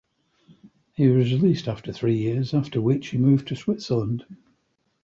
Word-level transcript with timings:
He 0.93 1.09
was 1.09 1.31
released 1.31 1.67
after 1.67 1.93
three 1.93 2.17
years 2.17 2.55
after 2.55 2.81
which 2.81 3.09
he 3.09 3.19
moved 3.19 3.47
to 3.49 3.55
Switzerland. 3.55 4.25